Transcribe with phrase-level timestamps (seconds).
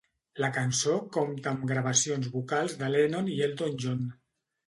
[0.43, 4.03] La cançó compta amb gravacions vocals de Lennon i Elton John.